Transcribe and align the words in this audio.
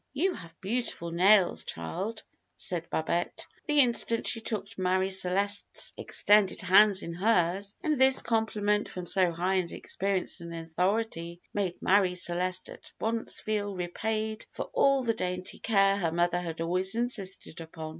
"You 0.13 0.33
have 0.33 0.59
beautiful 0.61 1.11
nails, 1.11 1.63
child," 1.63 2.23
said 2.57 2.89
Babette, 2.89 3.45
the 3.67 3.81
instant 3.81 4.25
she 4.25 4.41
took 4.41 4.75
Marie 4.75 5.11
Celeste's 5.11 5.93
extended 5.95 6.59
hands 6.59 7.03
in 7.03 7.13
hers; 7.13 7.77
and 7.83 7.99
this 8.01 8.23
compliment 8.23 8.89
from 8.89 9.05
so 9.05 9.31
high 9.31 9.57
and 9.57 9.71
experienced 9.71 10.41
an 10.41 10.53
authority 10.53 11.39
made 11.53 11.79
Marie 11.83 12.15
Celeste 12.15 12.69
at 12.69 12.91
once 12.99 13.41
feel 13.41 13.75
repaid 13.75 14.47
for 14.49 14.71
all 14.73 15.03
the 15.03 15.13
dainty 15.13 15.59
care 15.59 15.97
her 15.97 16.11
mother 16.11 16.39
had 16.41 16.61
always 16.61 16.95
insisted 16.95 17.61
upon. 17.61 17.89